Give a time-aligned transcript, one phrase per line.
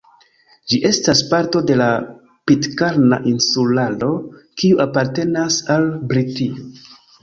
[0.71, 1.91] Ĝi estas parto de la
[2.53, 4.13] Pitkarna Insularo,
[4.63, 6.71] kiu apartenas al Britio.